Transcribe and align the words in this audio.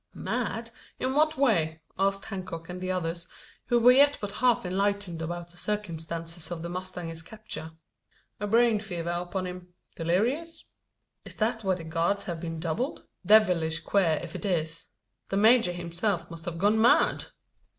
"Mad! 0.15 0.71
In 0.99 1.13
what 1.13 1.37
way?" 1.37 1.83
asked 1.99 2.25
Hancock 2.25 2.69
and 2.69 2.81
the 2.81 2.91
others, 2.91 3.27
who 3.67 3.77
were 3.79 3.91
yet 3.91 4.17
but 4.19 4.31
half 4.31 4.65
enlightened 4.65 5.21
about 5.21 5.51
the 5.51 5.57
circumstances 5.57 6.49
of 6.49 6.63
the 6.63 6.69
mustanger's 6.69 7.21
capture. 7.21 7.73
"A 8.39 8.47
brain 8.47 8.79
fever 8.79 9.11
upon 9.11 9.45
him 9.45 9.75
delirious?" 9.95 10.65
"Is 11.23 11.35
that 11.35 11.63
why 11.63 11.75
the 11.75 11.83
guards 11.83 12.23
have 12.23 12.39
been 12.41 12.59
doubled? 12.59 13.05
Devilish 13.23 13.81
queer 13.81 14.19
if 14.23 14.33
it 14.33 14.43
is. 14.43 14.87
The 15.29 15.37
major 15.37 15.71
himself 15.71 16.31
must 16.31 16.45
have 16.45 16.57
gone 16.57 16.81
mad!" 16.81 17.25